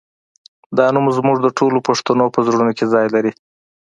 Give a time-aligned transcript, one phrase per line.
[0.77, 3.31] دا نوم زموږ د ټولو پښتنو په زړونو کې ځای لري